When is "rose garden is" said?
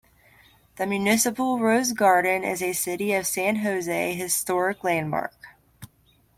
1.59-2.63